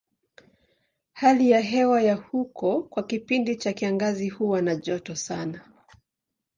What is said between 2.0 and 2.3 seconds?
ya